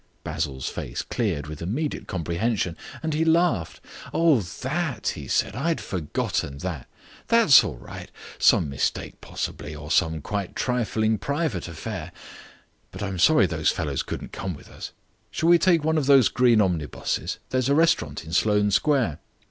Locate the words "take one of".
15.59-16.07